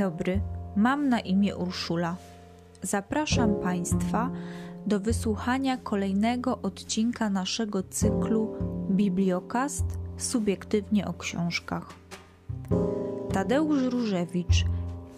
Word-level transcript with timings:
dobry, 0.00 0.40
mam 0.76 1.08
na 1.08 1.20
imię 1.20 1.56
Urszula. 1.56 2.16
Zapraszam 2.82 3.54
Państwa 3.54 4.30
do 4.86 5.00
wysłuchania 5.00 5.76
kolejnego 5.76 6.58
odcinka 6.62 7.30
naszego 7.30 7.82
cyklu 7.82 8.54
Bibliokast 8.90 9.84
subiektywnie 10.16 11.06
o 11.06 11.14
książkach. 11.14 11.94
Tadeusz 13.32 13.82
Różewicz, 13.82 14.64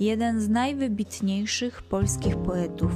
jeden 0.01 0.41
z 0.41 0.49
najwybitniejszych 0.49 1.83
polskich 1.83 2.37
poetów, 2.37 2.93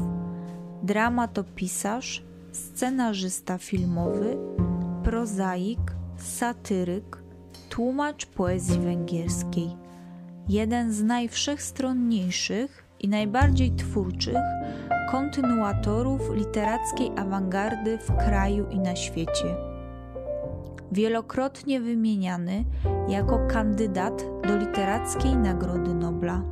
dramatopisarz, 0.82 2.22
scenarzysta 2.53 3.58
filmowy, 3.58 4.36
prozaik, 5.04 5.80
satyryk, 6.16 7.22
tłumacz 7.71 8.26
poezji 8.26 8.80
węgierskiej– 8.80 9.76
jeden 10.49 10.93
z 10.93 11.03
najwszechstronniejszych 11.03 12.85
i 13.00 13.09
najbardziej 13.09 13.77
twórczych 13.77 14.36
kontynuatorów 15.11 16.35
literackiej 16.35 17.11
awangardy 17.17 17.99
w 17.99 18.17
kraju 18.17 18.67
i 18.71 18.79
na 18.81 18.96
świecie. 18.96 19.57
Wielokrotnie 20.93 21.81
wymieniany 21.81 22.64
jako 23.09 23.46
kandydat 23.46 24.25
do 24.49 24.57
Literackiej 24.57 25.36
Nagrody 25.36 25.95
Nobla. 25.95 26.43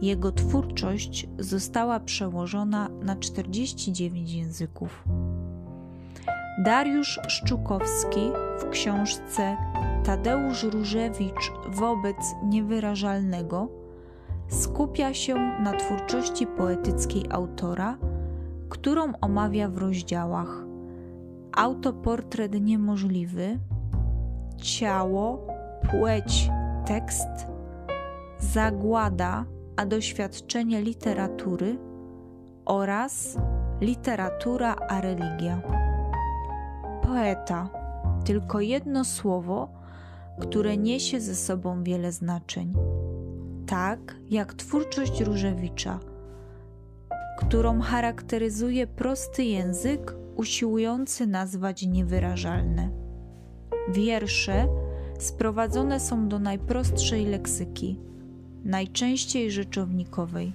Jego 0.00 0.32
twórczość 0.32 1.28
została 1.38 2.00
przełożona 2.00 2.88
na 3.02 3.16
49 3.16 4.32
języków. 4.32 5.04
Dariusz 6.58 7.20
Szczukowski 7.28 8.20
w 8.58 8.70
książce 8.70 9.56
Tadeusz 10.04 10.62
Różewicz 10.62 11.52
wobec 11.68 12.16
niewyrażalnego 12.44 13.68
skupia 14.48 15.14
się 15.14 15.34
na 15.34 15.72
twórczości 15.72 16.46
poetyckiej 16.46 17.24
autora, 17.30 17.96
którą 18.68 19.12
omawia 19.20 19.68
w 19.68 19.78
rozdziałach 19.78 20.64
Autoportret 21.56 22.60
niemożliwy, 22.60 23.58
Ciało, 24.56 25.46
płeć, 25.90 26.50
tekst, 26.86 27.28
Zagłada, 28.38 29.44
a 29.76 29.86
doświadczenie 29.86 30.82
literatury 30.82 31.78
oraz 32.64 33.36
Literatura 33.80 34.76
a 34.88 35.00
religia. 35.00 35.62
Poeta, 37.02 37.68
tylko 38.24 38.60
jedno 38.60 39.04
słowo 39.04 39.81
które 40.40 40.76
niesie 40.76 41.20
ze 41.20 41.34
sobą 41.34 41.82
wiele 41.82 42.12
znaczeń. 42.12 42.74
Tak 43.66 44.16
jak 44.30 44.54
twórczość 44.54 45.20
Różewicza, 45.20 46.00
którą 47.38 47.80
charakteryzuje 47.80 48.86
prosty 48.86 49.44
język 49.44 50.14
usiłujący 50.36 51.26
nazwać 51.26 51.86
niewyrażalne. 51.86 52.90
Wiersze 53.88 54.68
sprowadzone 55.18 56.00
są 56.00 56.28
do 56.28 56.38
najprostszej 56.38 57.26
leksyki, 57.26 58.00
najczęściej 58.64 59.50
rzeczownikowej. 59.50 60.52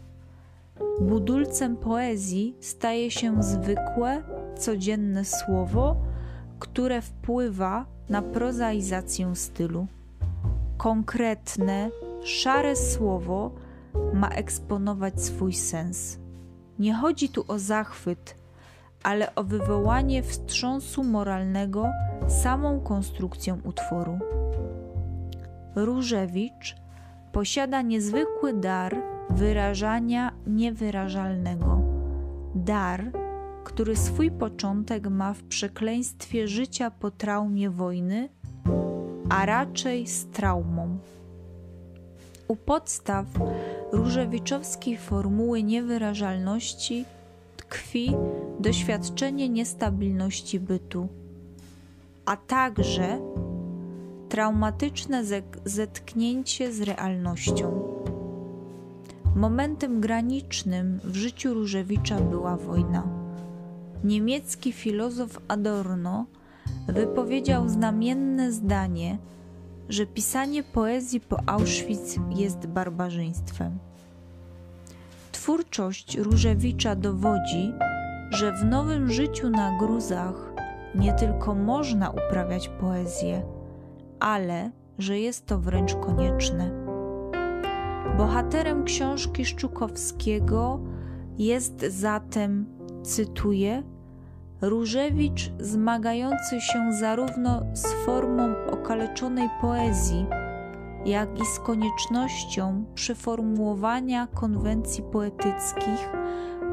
Budulcem 1.01 1.77
poezji 1.77 2.55
staje 2.59 3.11
się 3.11 3.43
zwykłe, 3.43 4.23
codzienne 4.57 5.25
słowo, 5.25 5.95
które 6.59 7.01
wpływa 7.01 7.96
na 8.09 8.21
prozaizację 8.21 9.35
stylu. 9.35 9.87
Konkretne, 10.77 11.89
szare 12.23 12.75
słowo 12.75 13.51
ma 14.13 14.29
eksponować 14.29 15.21
swój 15.21 15.53
sens. 15.53 16.19
Nie 16.79 16.93
chodzi 16.93 17.29
tu 17.29 17.45
o 17.47 17.59
zachwyt, 17.59 18.35
ale 19.03 19.35
o 19.35 19.43
wywołanie 19.43 20.23
wstrząsu 20.23 21.03
moralnego 21.03 21.89
samą 22.27 22.79
konstrukcją 22.79 23.59
utworu. 23.63 24.19
Różewicz 25.75 26.75
posiada 27.31 27.81
niezwykły 27.81 28.53
dar 28.53 28.95
wyrażania 29.29 30.31
niewyrażalnego. 30.47 31.81
Dar, 32.55 33.11
który 33.67 33.95
swój 33.95 34.31
początek 34.31 35.09
ma 35.09 35.33
w 35.33 35.43
przekleństwie 35.43 36.47
życia 36.47 36.91
po 36.91 37.11
traumie 37.11 37.69
wojny, 37.69 38.29
a 39.29 39.45
raczej 39.45 40.07
z 40.07 40.25
traumą. 40.25 40.97
U 42.47 42.55
podstaw 42.55 43.25
różewiczowskiej 43.91 44.97
formuły 44.97 45.63
niewyrażalności 45.63 47.05
tkwi 47.57 48.15
doświadczenie 48.59 49.49
niestabilności 49.49 50.59
bytu, 50.59 51.07
a 52.25 52.37
także 52.37 53.19
traumatyczne 54.29 55.23
zetknięcie 55.65 56.73
z 56.73 56.81
realnością. 56.81 57.83
Momentem 59.35 60.01
granicznym 60.01 60.99
w 61.03 61.15
życiu 61.15 61.53
Różewicza 61.53 62.19
była 62.21 62.57
wojna 62.57 63.16
niemiecki 64.03 64.71
filozof 64.71 65.39
Adorno 65.47 66.25
wypowiedział 66.87 67.69
znamienne 67.69 68.51
zdanie, 68.51 69.17
że 69.89 70.05
pisanie 70.05 70.63
poezji 70.63 71.19
po 71.19 71.37
Auschwitz 71.45 72.19
jest 72.35 72.67
barbarzyństwem. 72.67 73.79
Twórczość 75.31 76.17
Różewicza 76.17 76.95
dowodzi, 76.95 77.73
że 78.29 78.51
w 78.51 78.65
nowym 78.65 79.11
życiu 79.11 79.49
na 79.49 79.77
gruzach 79.77 80.53
nie 80.95 81.13
tylko 81.13 81.55
można 81.55 82.09
uprawiać 82.09 82.69
poezję, 82.69 83.43
ale 84.19 84.71
że 84.97 85.19
jest 85.19 85.45
to 85.45 85.59
wręcz 85.59 85.95
konieczne. 85.95 86.71
Bohaterem 88.17 88.83
książki 88.83 89.45
Szczukowskiego 89.45 90.79
jest 91.37 91.85
zatem 91.89 92.76
cytuję, 93.07 93.83
Różewicz 94.61 95.51
zmagający 95.59 96.61
się 96.61 96.93
zarówno 96.93 97.65
z 97.73 97.93
formą 98.05 98.55
okaleczonej 98.71 99.49
poezji, 99.61 100.25
jak 101.05 101.39
i 101.39 101.45
z 101.45 101.59
koniecznością 101.59 102.85
przeformułowania 102.95 104.27
konwencji 104.27 105.03
poetyckich 105.03 106.09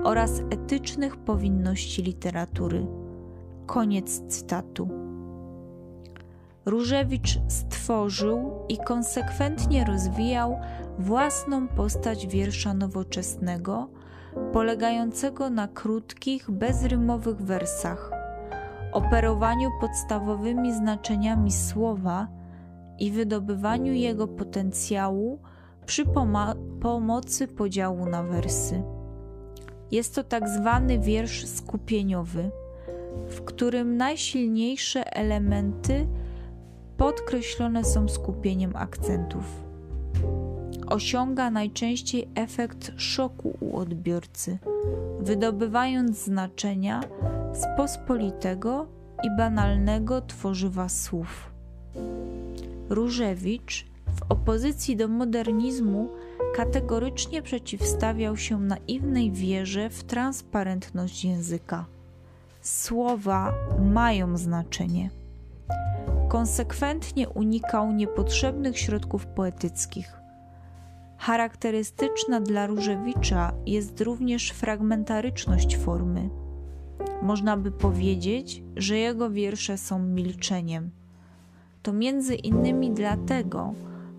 oraz 0.04 0.40
etycznych 0.50 1.16
powinności 1.16 2.02
literatury. 2.02 2.86
Koniec 3.66 4.22
cytatu. 4.28 4.88
Różewicz 6.66 7.38
stworzył 7.48 8.52
i 8.68 8.78
konsekwentnie 8.78 9.84
rozwijał 9.84 10.60
własną 10.98 11.68
postać 11.68 12.26
wiersza 12.26 12.74
nowoczesnego 12.74 13.88
polegającego 14.52 15.50
na 15.50 15.68
krótkich, 15.68 16.50
bezrymowych 16.50 17.36
wersach, 17.36 18.10
operowaniu 18.92 19.70
podstawowymi 19.80 20.72
znaczeniami 20.72 21.52
słowa 21.52 22.28
i 22.98 23.10
wydobywaniu 23.10 23.92
jego 23.92 24.28
potencjału 24.28 25.38
przy 25.86 26.04
pomocy 26.80 27.48
podziału 27.48 28.06
na 28.06 28.22
wersy. 28.22 28.82
Jest 29.90 30.14
to 30.14 30.24
tak 30.24 30.48
zwany 30.48 30.98
wiersz 30.98 31.46
skupieniowy, 31.46 32.50
w 33.28 33.44
którym 33.44 33.96
najsilniejsze 33.96 35.16
elementy 35.16 36.06
podkreślone 36.96 37.84
są 37.84 38.08
skupieniem 38.08 38.76
akcentów 38.76 39.64
osiąga 40.94 41.50
najczęściej 41.50 42.28
efekt 42.34 42.92
szoku 42.96 43.56
u 43.60 43.76
odbiorcy, 43.76 44.58
wydobywając 45.20 46.24
znaczenia 46.24 47.00
z 47.52 47.76
pospolitego 47.76 48.86
i 49.22 49.36
banalnego 49.36 50.20
tworzywa 50.20 50.88
słów. 50.88 51.50
Różewicz 52.88 53.86
w 54.06 54.22
opozycji 54.28 54.96
do 54.96 55.08
modernizmu 55.08 56.08
kategorycznie 56.56 57.42
przeciwstawiał 57.42 58.36
się 58.36 58.60
naiwnej 58.60 59.32
wierze 59.32 59.90
w 59.90 60.04
transparentność 60.04 61.24
języka. 61.24 61.84
Słowa 62.62 63.52
mają 63.92 64.36
znaczenie. 64.38 65.10
Konsekwentnie 66.28 67.28
unikał 67.28 67.92
niepotrzebnych 67.92 68.78
środków 68.78 69.26
poetyckich 69.26 70.23
Charakterystyczna 71.24 72.40
dla 72.40 72.66
Różewicza 72.66 73.52
jest 73.66 74.00
również 74.00 74.50
fragmentaryczność 74.50 75.76
formy. 75.76 76.30
Można 77.22 77.56
by 77.56 77.70
powiedzieć, 77.70 78.62
że 78.76 78.98
jego 78.98 79.30
wiersze 79.30 79.78
są 79.78 79.98
milczeniem. 79.98 80.90
To 81.82 81.92
między 81.92 82.34
innymi 82.34 82.90
dlatego 82.90 83.74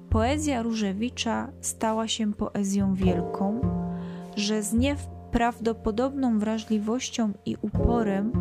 poezja 0.09 0.61
Różewicza 0.61 1.51
stała 1.61 2.07
się 2.07 2.33
poezją 2.33 2.93
wielką, 2.93 3.61
że 4.35 4.63
z 4.63 4.73
nieprawdopodobną 4.73 6.39
wrażliwością 6.39 7.31
i 7.45 7.57
uporem 7.61 8.31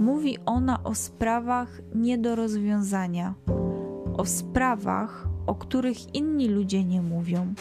mówi 0.00 0.38
ona 0.46 0.84
o 0.84 0.94
sprawach 0.94 1.80
nie 1.94 2.18
do 2.18 2.36
rozwiązania, 2.36 3.34
o 4.16 4.24
sprawach, 4.24 5.28
o 5.46 5.54
których 5.54 6.14
inni 6.14 6.48
ludzie 6.48 6.84
nie 6.84 7.02
mówią. 7.02 7.54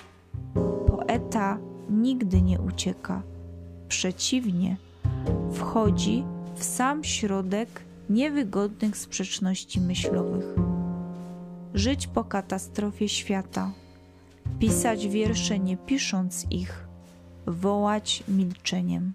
Poeta 0.88 1.58
nigdy 1.90 2.42
nie 2.42 2.62
ucieka, 2.62 3.22
przeciwnie, 3.88 4.78
wchodzi 5.52 6.24
w 6.56 6.64
sam 6.64 7.04
środek 7.04 7.82
niewygodnych 8.10 8.98
sprzeczności 8.98 9.82
myślowych. 9.82 10.46
Żyć 11.74 12.08
po 12.08 12.24
katastrofie 12.24 13.10
świata, 13.10 13.72
pisać 14.60 15.08
wiersze 15.08 15.60
nie 15.60 15.78
pisząc 15.78 16.46
ich, 16.52 16.88
wołać 17.48 18.24
milczeniem. 18.28 19.14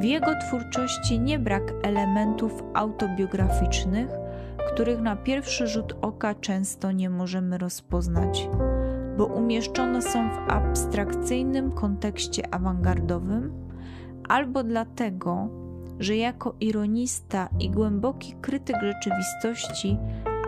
W 0.00 0.04
jego 0.04 0.30
twórczości 0.40 1.20
nie 1.20 1.38
brak 1.38 1.72
elementów 1.82 2.62
autobiograficznych, 2.74 4.08
których 4.74 5.00
na 5.00 5.16
pierwszy 5.16 5.66
rzut 5.66 5.94
oka 6.02 6.34
często 6.34 6.92
nie 6.92 7.10
możemy 7.10 7.58
rozpoznać, 7.58 8.48
bo 9.18 9.26
umieszczone 9.26 10.02
są 10.02 10.30
w 10.30 10.50
abstrakcyjnym 10.50 11.72
kontekście 11.72 12.54
awangardowym, 12.54 13.52
albo 14.28 14.64
dlatego, 14.64 15.48
że 15.98 16.16
jako 16.16 16.54
ironista 16.60 17.48
i 17.58 17.70
głęboki 17.70 18.34
krytyk 18.40 18.76
rzeczywistości 18.82 19.98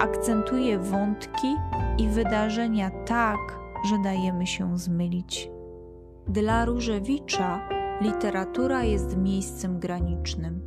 akcentuje 0.00 0.78
wątki 0.78 1.56
i 1.98 2.08
wydarzenia 2.08 2.90
tak, 2.90 3.38
że 3.90 3.98
dajemy 4.04 4.46
się 4.46 4.78
zmylić. 4.78 5.50
Dla 6.28 6.64
Różewicza 6.64 7.68
literatura 8.00 8.84
jest 8.84 9.16
miejscem 9.16 9.78
granicznym, 9.78 10.60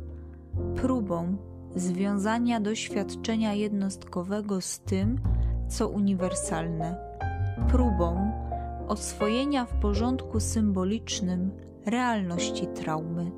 próbą 0.76 1.36
związania 1.76 2.60
doświadczenia 2.60 3.54
jednostkowego 3.54 4.60
z 4.60 4.80
tym, 4.80 5.18
co 5.68 5.88
uniwersalne, 5.88 7.05
próbą 7.68 8.32
oswojenia 8.88 9.64
w 9.64 9.80
porządku 9.80 10.40
symbolicznym 10.40 11.50
realności 11.86 12.66
traumy. 12.66 13.32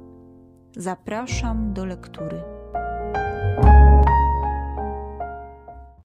Zapraszam 0.76 1.73
do 1.73 1.85
lektury. 1.85 2.57